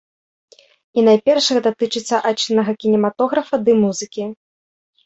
[0.99, 4.23] І найперш гэта тычыцца айчыннага кінематографа ды музыкі.